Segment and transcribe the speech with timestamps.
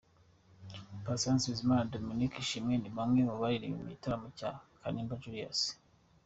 [1.05, 4.49] Patient Bizimana na Dominic Ashimwe ni bamwe mu baririmba mu gitaramo cya
[4.81, 5.61] Kalimba Julius.